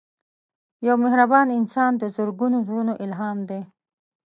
یو 0.87 0.95
مهربان 1.03 1.47
انسان 1.59 1.91
د 1.97 2.03
زرګونو 2.15 2.57
زړونو 2.67 2.93
الهام 3.03 3.37
دی 3.49 3.61